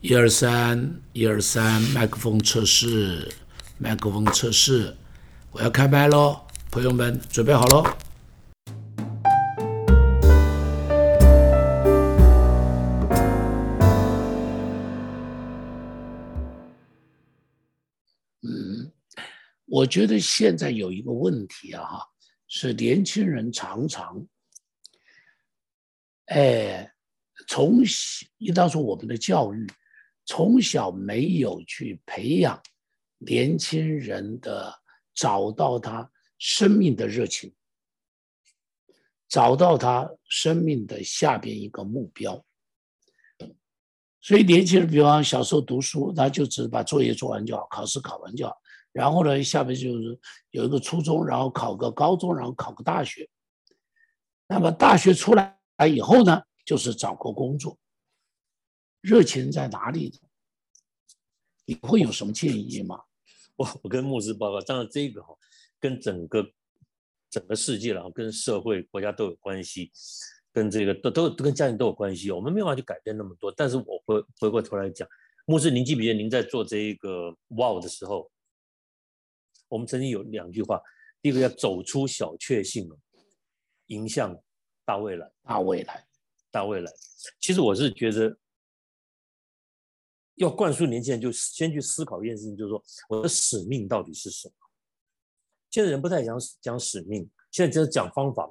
[0.00, 3.30] 一二三，一二三，麦克风测试，
[3.76, 4.96] 麦克风测试，
[5.50, 7.84] 我要开麦喽，朋友们准备好喽。
[18.40, 18.90] 嗯，
[19.66, 22.00] 我觉得现在有一个问题啊，
[22.46, 24.26] 是年轻人常常，
[26.26, 26.77] 哎，
[27.46, 29.66] 从小应当说我们的教育。
[30.30, 32.62] 从小没有去培养
[33.16, 34.78] 年轻人的
[35.14, 37.50] 找到他生命的热情，
[39.26, 42.44] 找到他生命的下边一个目标。
[44.20, 48.54] 所以年轻人，比方小时候读书，他就只把作业做完就好，考试考完就好。
[48.92, 53.26] 然后呢，下面就是有一个初中，然后考个高中，然后考个大学。
[54.46, 55.58] 那么大学出来
[55.90, 57.78] 以后呢，就是找个工作。
[59.00, 60.28] 热情在哪里呢？
[61.64, 63.04] 你会有什么建议吗？
[63.56, 65.34] 我我跟牧师报告，当然这个哈，
[65.80, 66.46] 跟整个
[67.30, 69.90] 整个世界了，跟社会国家都有关系，
[70.52, 72.30] 跟这个都都都跟家庭都有关系。
[72.30, 73.50] 我们没有办法去改变那么多。
[73.50, 75.08] 但是我回回过头来讲，
[75.46, 78.30] 牧师，您记不记得您在做这一个 Wow 的时候，
[79.68, 80.82] 我们曾经有两句话，
[81.22, 82.90] 第一个要走出小确幸
[83.86, 84.38] 迎向
[84.84, 86.06] 大未来，大未来，
[86.58, 86.90] 大未来。
[87.40, 88.36] 其实我是觉得。
[90.38, 94.54] 要灌输年轻人，就先去思考一件事情，就是说我的使命到底是什么？
[95.68, 98.48] 现在人不太讲讲使命，现在只是讲方法。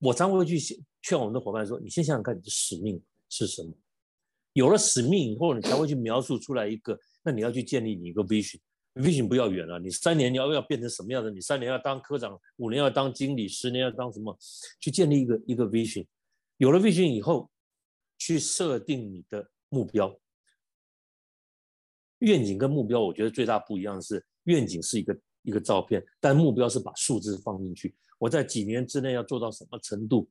[0.00, 0.58] 我常会去
[1.00, 3.72] 劝我们的伙伴说：“你先想想看，你的使命是什么？
[4.52, 6.98] 有了使命以后，你才会去描述出来一个。
[7.22, 9.78] 那你要去建立你一个 vision，vision 不要远了。
[9.78, 11.30] 你三年你要要变成什么样的？
[11.30, 14.36] 你三年要当科长，五年要当经理，十年要当什么？
[14.80, 16.04] 去建立一个一个 vision。
[16.58, 17.50] 有了 vision 以后，
[18.18, 20.20] 去设定你的目标。”
[22.20, 27.94] 愿景跟目标，我觉得最大不一样的是，愿景是一个一个照片，但目标是把数字放进去。
[28.18, 30.28] 我在几年之内要做到什么程度？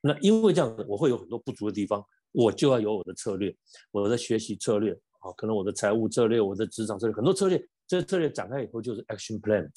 [0.00, 3.52] 那因为这样子，我会有很多不足的地方，我就要有我的策略，
[3.90, 7.60] 我的学习策略啊，可能我的财务策略，我的职场策略，很多策略。
[7.88, 9.68] 这个策略展开以后就是 action plan，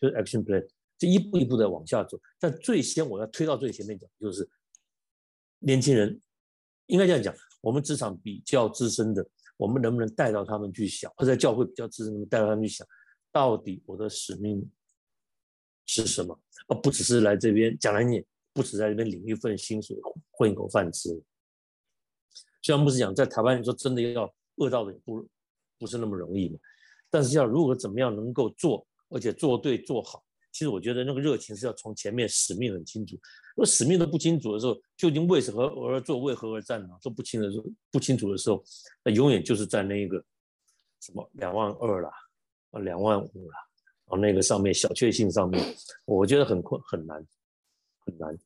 [0.00, 0.64] 就是 action plan，
[0.96, 2.16] 这一步一步的往下走。
[2.38, 4.48] 但最先我要推到最前面讲，就是
[5.60, 6.20] 年轻人
[6.86, 9.28] 应该这样讲，我们职场比较资深的。
[9.56, 12.86] 我们能不能带到他们去想，或者在教会比较资深的，带到他们去想，
[13.32, 14.64] 到底我的使命
[15.84, 16.40] 是什么？
[16.68, 19.96] 而不只是来这边讲来念，不只在这边领一份薪水，
[20.30, 21.08] 混一口饭吃。
[22.62, 25.28] 虽然牧师讲，在台湾你说真的要饿到的也不
[25.76, 26.58] 不是那么容易嘛，
[27.10, 30.24] 但是要如何怎么样能够做，而且做对做好。
[30.50, 33.14] 其实我觉得那个热情是要从前面使命很清楚，
[33.54, 36.88] 如果使命都不清楚的时候，究竟为什么而做，为何而战呢？
[37.02, 38.64] 都不清的时候，不清楚的时候，
[39.04, 40.24] 那永远就是在那一个
[41.00, 42.10] 什么两万二啦，
[42.72, 43.58] 啊两万五啦，
[44.06, 45.62] 啊那个上面小确幸上面，
[46.06, 47.24] 我觉得很困很难
[48.00, 48.36] 很难，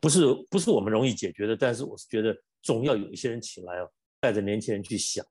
[0.00, 3.90] 不是不是我们容易解决的，但是我是觉得总要有一些人起来哦，
[4.20, 5.26] 带着年轻人去想，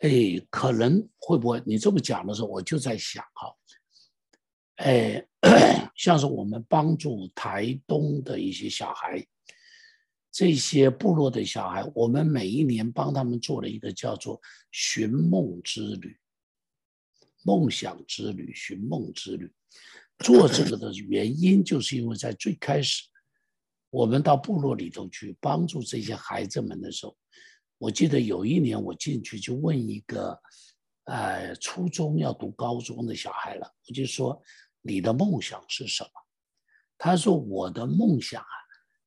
[0.00, 0.10] 哎，
[0.50, 3.54] 可能会不会你这么讲的时候，我就在想哈。
[4.78, 5.24] 哎，
[5.96, 9.26] 像是我们帮助台东的一些小孩，
[10.30, 14.40] 这些部落的小孩，我们每一年帮他们做了一个叫做
[14.70, 16.16] “寻梦之旅”、
[17.42, 19.52] “梦想之旅”、“寻梦之旅”。
[20.24, 23.02] 做这个的原因，就是因为在最开始，
[23.90, 27.16] 我们到部落里头去帮助这些孩子们的时候，
[27.78, 30.40] 我记得有一年我进去就问一个，
[31.04, 34.40] 呃，初中要读高中的小孩了，我就说。
[34.88, 36.10] 你的梦想是什么？
[36.96, 38.56] 他说：“我的梦想啊，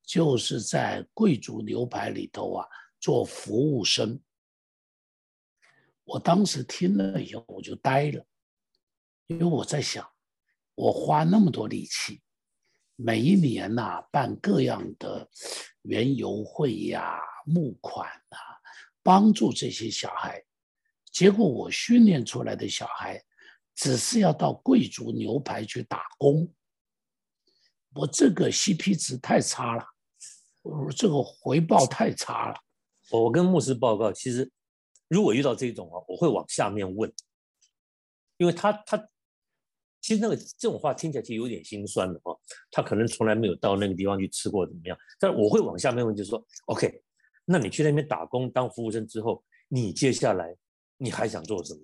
[0.04, 2.68] 就是在贵族牛排里头啊
[3.00, 4.22] 做服务生。”
[6.06, 8.24] 我当时听了以后，我就呆了，
[9.26, 10.08] 因为我在想，
[10.76, 12.22] 我花那么多力气，
[12.96, 15.28] 每一年呐办各样的
[15.82, 18.38] 园游会呀、募款啊，
[19.02, 20.44] 帮助这些小孩，
[21.12, 23.20] 结果我训练出来的小孩。
[23.82, 26.48] 只是要到贵族牛排去打工，
[27.96, 29.84] 我这个 CP 值太差了，
[30.62, 32.56] 我这个回报太差了。
[33.10, 34.52] 我跟牧师报告，其实
[35.08, 37.12] 如果遇到这种啊，我会往下面问，
[38.38, 39.04] 因为他他
[40.00, 42.40] 其实那个这种话听起来其实有点心酸的哦，
[42.70, 44.96] 他可能从来没有到那个地方去吃过怎么样？
[45.20, 47.02] 但我会往下面问，就是说，OK，
[47.46, 50.56] 那你去那边打工当服务生之后，你接下来
[50.98, 51.82] 你还想做什么？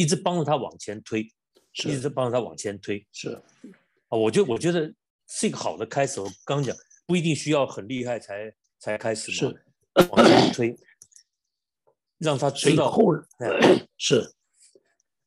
[0.00, 1.20] 一直帮着他往前推，
[1.84, 3.28] 一直帮助他往前推，是
[4.08, 4.90] 啊，我就我觉得
[5.28, 6.22] 是一个好的开始。
[6.22, 6.74] 我刚讲
[7.04, 9.44] 不一定需要很厉害才才开始是
[10.10, 10.74] 往前推，
[12.16, 13.14] 让他知道所以后
[13.98, 14.32] 是，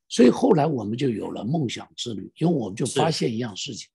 [0.10, 3.88] 所以后来我们就有了梦想之旅，因为我们就发现一样事情，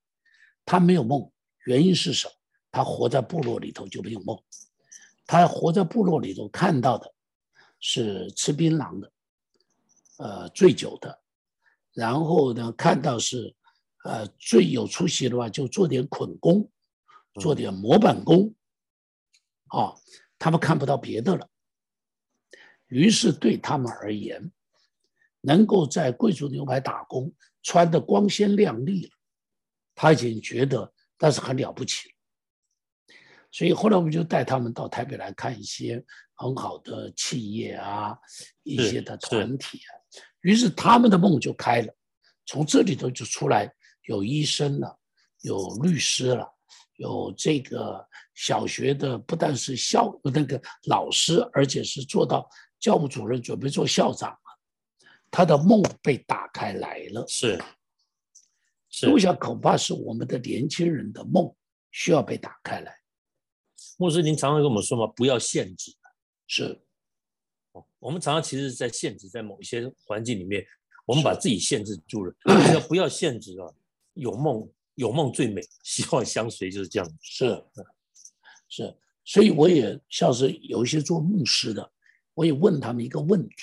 [0.64, 1.28] 他没有梦，
[1.66, 2.34] 原因是什么？
[2.70, 4.40] 他活在部落里头就没有梦，
[5.26, 7.12] 他活在部落里头看到的
[7.80, 9.10] 是吃槟榔的，
[10.18, 11.22] 呃，醉酒的，
[11.92, 13.54] 然后呢，看到是
[14.04, 16.68] 呃最有出息的话，就做点捆工，
[17.40, 18.52] 做点模板工，
[19.68, 19.94] 啊，
[20.38, 21.48] 他们看不到别的了。
[22.88, 24.50] 于是对他们而言，
[25.40, 27.32] 能够在贵族牛排打工，
[27.62, 29.12] 穿的光鲜亮丽了，
[29.94, 32.14] 他已经觉得那是很了不起了。
[33.52, 36.04] 所以后来我们就带他们到台北来看一些
[36.34, 38.18] 很好的企业啊，
[38.64, 39.97] 一些的团体啊。
[40.42, 41.92] 于是他们的梦就开了，
[42.46, 43.72] 从这里头就出来
[44.04, 44.98] 有医生了，
[45.42, 46.48] 有律师了，
[46.96, 52.48] 有这个小学的不但是校那个老师，而且是做到
[52.78, 54.38] 教务主任，准备做校长了。
[55.30, 57.24] 他的梦被打开来了。
[57.28, 57.60] 是，
[58.88, 59.08] 是。
[59.08, 61.54] 我想恐怕是我们的年轻人的梦
[61.90, 62.94] 需要被打开来。
[63.98, 65.92] 牧师，您常常跟我们说嘛，不要限制。
[66.46, 66.78] 是，哦，
[67.98, 70.64] 我们常常其实在限制，在某一些环境里面，
[71.04, 72.34] 我们把自己限制住了。
[72.72, 73.66] 要不要限制啊？
[74.14, 77.18] 有梦，有梦最美，希望相随，就是这样。
[77.20, 77.64] 是，
[78.68, 78.96] 是。
[79.24, 81.92] 所以我也像是有一些做牧师的，
[82.34, 83.54] 我也问他们一个问题，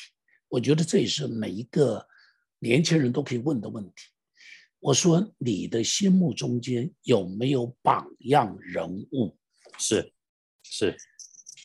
[0.47, 2.05] 我觉得这也是每一个
[2.59, 3.91] 年轻人都可以问的问题。
[4.79, 9.35] 我说，你的心目中间有没有榜样人物？
[9.79, 10.13] 是，
[10.61, 10.95] 是，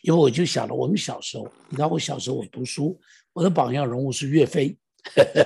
[0.03, 2.99] 因为我就想了，我们小时候，你看我小时候我读书，
[3.33, 4.77] 我的榜样人物是岳飞，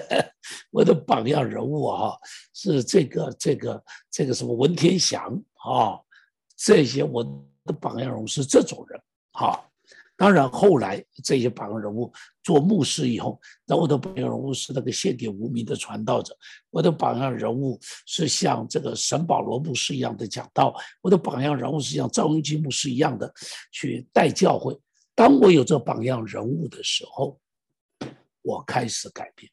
[0.71, 2.17] 我的榜样人物啊
[2.55, 5.35] 是这个这个这个什么文天祥
[5.65, 5.99] 啊，
[6.57, 7.23] 这些我
[7.65, 9.01] 的榜样人物是这种人
[9.33, 9.59] 啊。
[10.17, 12.13] 当然，后来这些榜样人物
[12.43, 16.37] 做牧师以后，那我的榜样人物是那个献给无名的传道者，
[16.71, 20.73] 我的榜样人物是像这个神保罗牧师一样的讲道，
[21.03, 23.33] 我的榜样人物是像赵云基牧师一样的
[23.73, 24.79] 去带教会。
[25.17, 27.41] 当我有这榜样人物的时候，
[28.43, 29.51] 我开始改变。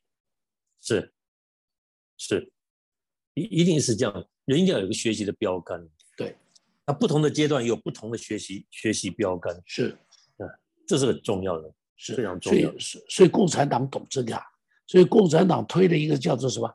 [0.80, 1.12] 是，
[2.18, 2.52] 是，
[3.34, 4.14] 一一定是这样，
[4.46, 5.88] 人一定要有个学习的标杆。
[6.16, 6.36] 对，
[6.86, 9.60] 那不同的阶段有不同的学习学习标杆。
[9.66, 9.98] 是。
[10.92, 12.70] 这是很重要的，是非常重要。
[12.72, 14.38] 所以，所以共产党懂这个，
[14.86, 16.70] 所以共产党推了一个叫做什么？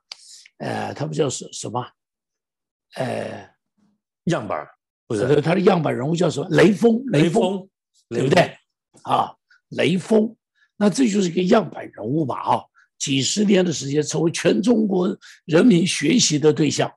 [0.56, 1.86] 呃，他们叫什什么？
[2.94, 3.46] 呃，
[4.24, 4.66] 样板
[5.06, 5.42] 不是？
[5.42, 6.48] 他的样板人物叫什么？
[6.48, 7.68] 雷锋，雷锋，
[8.08, 8.56] 对不对？
[9.02, 9.36] 啊，
[9.68, 10.34] 雷锋，
[10.78, 12.40] 那这就是一个样板人物嘛？
[12.40, 12.64] 啊，
[12.96, 15.14] 几十年的时间成为全中国
[15.44, 16.90] 人民学习的对象。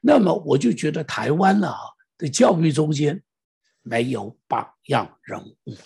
[0.00, 1.72] 那么，我就觉得台湾呢
[2.18, 3.22] 的教育中间
[3.82, 5.76] 没有榜样人物。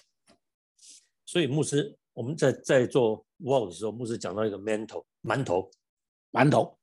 [1.29, 5.71] 所以牧师，我们在在做 w 的时候，牧师讲到一个馒头，馒头，
[6.33, 6.79] 馒头，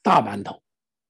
[0.00, 0.62] 大馒头，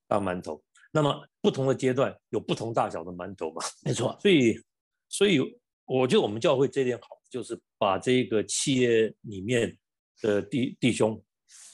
[0.08, 0.60] 大馒头。
[0.90, 3.62] 那么不同的阶段有不同大小的馒头嘛？
[3.84, 4.18] 没错。
[4.20, 4.60] 所以，
[5.08, 5.38] 所以
[5.84, 9.78] 我觉得我们教会这点好，就是把这个企业里面
[10.20, 11.22] 的弟弟兄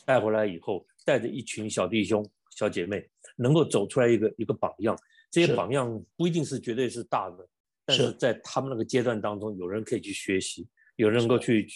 [0.05, 2.23] 带回来以后，带着一群小弟兄、
[2.55, 4.95] 小姐妹，能够走出来一个一个榜样。
[5.31, 7.49] 这些榜样不一定是绝对是大的。
[7.87, 11.67] 但是在他们那个阶段当中，有人可以去学习，有人能够去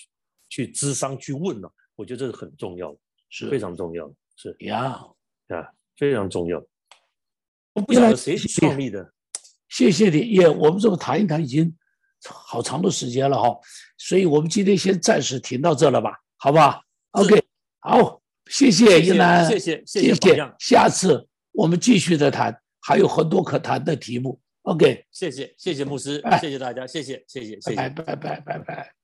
[0.49, 2.99] 去咨商、去问了，我觉得这是很重要的，
[3.29, 5.01] 是非常重要的，是呀，
[5.49, 6.65] 啊，非常重要。
[7.75, 9.13] 我不晓得谁创立的，
[9.69, 11.77] 谢谢你，也我们这个谈一谈已经
[12.25, 13.57] 好长的时间了哈，
[13.97, 16.83] 所以我们今天先暂时停到这了吧，好不好
[17.13, 17.43] ？OK，
[17.81, 24.41] 好，谢谢一楠，谢谢谢谢，下次我们继续的谈，还有很多可谈的题目。
[24.63, 28.98] OK，谢谢谢谢牧师，谢谢大家，谢谢谢谢谢谢，拜拜拜拜拜。